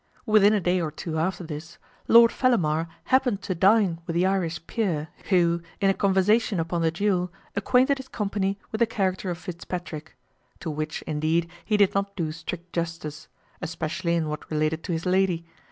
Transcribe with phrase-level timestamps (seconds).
[0.25, 4.65] Within a day or two after this, Lord Fellamar happened to dine with the Irish
[4.65, 9.37] peer, who, in a conversation upon the duel, acquainted his company with the character of
[9.37, 10.17] Fitzpatrick;
[10.59, 13.27] to which, indeed, he did not do strict justice,
[13.61, 15.45] especially in what related to his lady.